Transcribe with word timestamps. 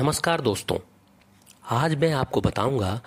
नमस्कार 0.00 0.40
दोस्तों। 0.40 0.78
आज 1.70 1.94
मैं 1.94 2.12
आपको 2.12 2.40
बताऊँगा 2.40 3.00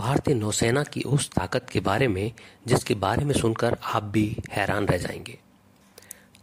भारतीय 0.00 0.34
नौसेना 0.34 0.82
की 0.82 1.00
उस 1.00 1.30
ताकत 1.30 1.66
के 1.70 1.80
बारे 1.80 2.08
में, 2.08 2.32
जिसके 2.66 2.94
बारे 2.94 3.24
में 3.24 3.34
सुनकर 3.34 3.78
आप 3.84 4.02
भी 4.02 4.36
हैरान 4.50 4.86
रह 4.86 4.96
जाएँगे। 4.96 5.38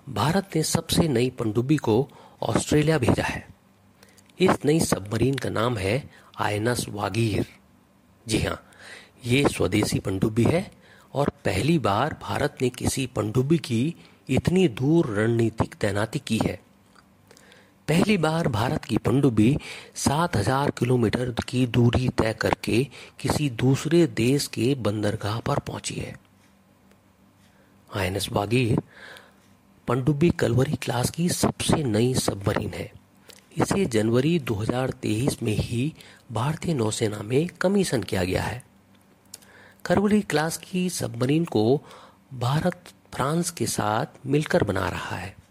भारत 0.10 0.50
ने 0.56 0.64
सबसे 0.64 1.08
नई 1.08 1.30
पनडुब्बी 1.30 1.78
को 1.78 2.10
ऑस्ट्रेलिया 2.42 2.98
भेजा 2.98 3.24
है। 3.24 3.48
इस 4.40 4.56
नई 4.66 4.80
सबमरीन 4.80 5.36
का 5.36 5.50
नाम 5.50 5.78
है 5.78 6.10
आयनस 6.40 6.86
वागीर। 6.90 7.46
जी 8.28 8.38
हाँ 8.38 8.70
ये 9.26 9.48
स्वदेशी 9.48 10.00
पनडुब्बी 10.00 10.44
है 10.44 10.72
और 11.14 11.30
पहली 11.46 11.80
बार 11.80 12.20
भारत 12.22 12.58
ने 12.62 12.70
किसी 12.70 13.08
पनडुब्बी 13.08 13.58
की 13.58 13.96
इतनी 14.30 14.68
दूर 14.68 15.06
रणनीतिक 15.08 15.76
तैनाती 15.76 16.20
की 16.20 16.38
है। 16.38 16.67
पहली 17.88 18.18
बार 18.18 18.48
भारत 18.48 18.86
की 18.86 18.98
पनडुब्बी 18.98 19.58
7000 19.96 20.72
किलोमीटर 20.72 21.36
की 21.48 21.68
दूरी 21.68 22.10
तय 22.10 22.34
करके 22.34 22.88
किसी 23.20 23.50
दूसरे 23.50 24.08
देश 24.08 24.48
के 24.48 24.76
बंदरगाह 24.76 25.40
पर 25.40 25.60
पहुँची 25.60 25.96
है। 25.96 26.18
आईएनएस 27.96 28.30
बागीर 28.30 28.82
पनडुब्बी 29.88 30.30
कलवरी 30.30 30.76
क्लास 30.76 31.10
की 31.10 31.30
सबसे 31.30 31.84
नई 31.84 32.14
सबमरीन 32.14 32.74
है। 32.74 32.92
इसे 33.58 33.86
जनवरी 33.86 34.40
2023 34.40 35.44
में 35.44 35.58
ही 35.58 35.94
भारतीय 36.32 36.74
नौसेना 36.74 37.20
में 37.20 37.48
कमीशन 37.48 38.04
किया 38.04 38.24
गया 38.24 38.44
है। 38.44 38.64
करवली 39.86 40.22
क्लास 40.22 40.58
की 40.58 40.90
सबमरीन 40.90 41.46
को 41.46 41.82
भारत, 42.34 42.84
फ्रांस 43.14 43.52
के 43.52 43.66
साथ 43.66 44.06
मिलकर 44.26 44.64
बना 44.64 44.90
रहा 44.90 45.16
है। 45.16 45.47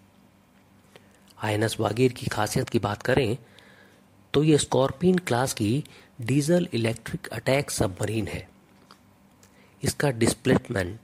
आईएनएस 1.46 1.76
वागीर 1.80 2.12
की 2.12 2.26
खासियत 2.26 2.68
की 2.68 2.78
बात 2.78 3.02
करें 3.02 3.36
तो 4.34 4.42
ये 4.44 4.58
स्कॉर्पियन 4.58 5.18
क्लास 5.18 5.52
की 5.52 5.84
डीजल 6.20 6.68
इलेक्ट्रिक 6.74 7.26
अटैक 7.26 7.70
सबमरीन 7.70 8.26
है। 8.28 8.48
इसका 9.82 10.10
डिस्प्लेसमेंट, 10.10 10.98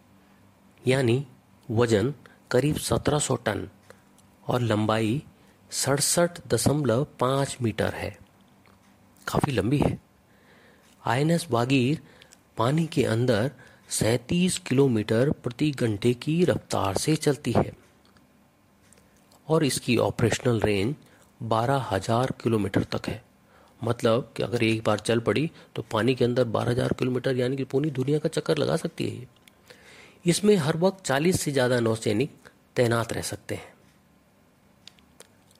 यानी 0.87 1.27
वज़न, 1.71 2.15
करीब 2.51 2.77
1700 2.77 3.37
टन 3.37 3.69
और 4.49 4.61
लंबाई 4.61 5.23
सड़सठ 5.71 6.41
दशमलव 6.49 7.07
पाँच 7.21 7.57
मीटर 7.63 7.95
है। 7.95 8.17
काफ़ी 9.29 9.53
लंबी 9.53 9.79
है। 9.79 9.99
आईएनएस 11.05 11.47
वागीर 11.51 12.01
पानी 12.57 12.87
के 12.87 13.05
अंदर 13.05 13.51
सैतीस 13.91 14.59
किलोमीटर 14.59 15.31
प्रति 15.31 15.71
घंटे 15.71 16.15
की 16.15 16.45
रफ्तार 16.45 16.97
से 16.97 17.17
चलती 17.17 17.53
है। 17.53 17.82
और 19.47 19.65
इसकी 19.65 19.97
ऑपरेशनल 19.99 20.61
रेंज 20.61 20.95
बारह 21.41 21.87
हज़ार 21.91 22.33
किलोमीटर 22.43 22.83
तक 22.93 23.09
है। 23.09 23.23
मतलब 23.81 24.33
कि 24.37 24.43
अगर 24.43 24.63
एक 24.63 24.83
बार 24.85 24.99
चल 25.01 25.21
पड़ी 25.21 25.51
तो 25.77 25.83
पानी 25.93 26.15
के 26.15 26.25
अंदर 26.25 26.45
बारह 26.47 26.71
हज़ार 26.71 26.93
किलोमीटर, 26.93 27.37
यानी 27.37 27.57
कि 27.57 27.65
पूरी 27.65 27.91
दुनिया 27.93 28.19
का 28.19 28.29
चक्कर 28.29 28.59
लगा 28.59 28.77
सकती 28.77 29.09
है 29.09 29.27
इसमें 30.25 30.55
हर 30.57 30.77
वक्त 30.77 31.05
चालीस 31.05 31.41
से 31.41 31.53
ज़्यादा 31.53 31.79
नौसैनिक 31.81 32.49
तैनात 32.77 33.13
रह 33.13 33.23
सकते 33.23 33.55
हैं। 33.55 33.71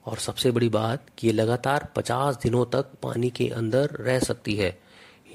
और 0.05 0.17
सबसे 0.19 0.51
बड़ी 0.51 0.69
बात 0.69 1.05
कि 1.17 1.27
ये 1.27 1.33
लगातार 1.33 1.87
पचास 1.95 2.37
दिनों 2.43 2.65
तक 2.65 2.91
पानी 3.03 3.29
के 3.31 3.47
अंदर 3.51 3.95
रह 3.99 4.19
सकती 4.21 4.55
है, 4.55 4.77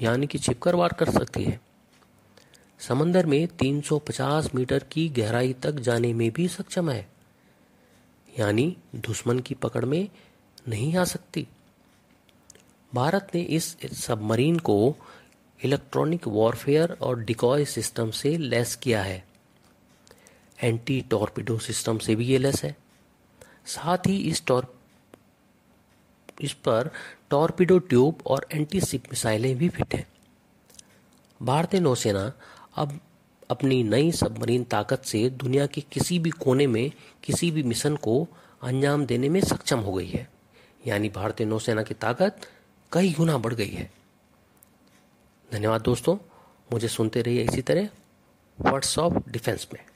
यानी 0.01 0.27
कि 0.27 0.37
छिपकर 0.39 0.75
वार 0.75 0.93
कर 0.99 1.09
सकती 1.11 1.43
है। 1.43 1.59
समंदर 2.79 3.25
में 3.25 3.47
350 3.59 4.49
मीटर 4.55 4.83
की 4.91 5.07
गहराई 5.11 5.53
तक 5.63 5.79
जाने 5.81 6.13
में 6.13 6.29
भी 6.31 6.47
सक्षम 6.47 6.89
है। 6.89 7.07
यानी 8.39 8.77
दुश्मन 8.95 9.39
की 9.39 9.55
पकड़ 9.55 9.85
में 9.85 10.09
नहीं 10.67 10.95
आ 10.97 11.03
सकती। 11.03 11.47
भारत 12.93 13.31
ने 13.35 13.41
इस 13.41 13.77
सबमरीन 13.93 14.59
को 14.59 14.95
इलेक्ट्रॉनिक 15.63 16.27
वॉरफेयर 16.27 16.97
और 17.01 17.19
डिकॉय 17.19 17.65
सिस्टम 17.65 18.11
से 18.11 18.37
लेस 18.37 18.75
किया 18.75 19.03
है। 19.03 19.23
एंटी 20.63 21.01
टॉर्पिडो 21.01 21.57
सिस्टम 21.57 21.97
से 21.97 22.15
भी 22.15 22.25
ये 22.25 22.37
लेस 22.37 22.63
है। 22.63 22.75
साथ 23.65 24.07
ही 24.07 24.17
इस 24.17 24.45
टॉर, 24.45 24.75
इस 26.41 26.53
पर 26.53 26.89
टॉर्पिडो 27.29 27.79
ट्यूब 27.79 28.23
और 28.25 28.47
एंटी 28.51 28.81
सिप 28.81 29.03
मिसाइलें 29.05 29.55
भी 29.57 29.69
फिट 29.69 29.95
हैं। 29.95 30.07
भारतीय 31.41 31.79
नौसेना 31.79 32.31
अब 32.75 32.99
अपनी 33.49 33.83
नई 33.83 34.11
सबमरीन 34.11 34.63
ताकत 34.63 35.03
से 35.03 35.29
दुनिया 35.29 35.65
के 35.65 35.81
किसी 35.81 36.19
भी 36.19 36.29
कोने 36.29 36.67
में, 36.67 36.91
किसी 37.23 37.51
भी 37.51 37.63
मिशन 37.63 37.95
को 37.95 38.27
अंजाम 38.63 39.05
देने 39.05 39.29
में 39.29 39.41
सक्षम 39.41 39.79
हो 39.79 39.93
गई 39.93 40.07
है। 40.07 40.29
यानी 40.87 41.09
भारतीय 41.09 41.47
नौसेना 41.47 41.83
की 41.83 41.93
ताकत 41.93 42.41
कई 42.91 43.13
गुना 43.13 43.37
बढ़ 43.37 43.53
गई 43.53 43.69
है। 43.69 43.91
धन्यवाद 45.51 45.81
दोस्तों, 45.81 46.17
मुझे 46.73 46.87
सुनते 46.87 47.21
रहिए 47.21 47.43
इसी 47.43 47.61
तरह 47.61 47.89
वर्ड्स 48.61 48.99
ऑफ़ 48.99 49.29
डिफेंस 49.29 49.67
में। 49.73 49.88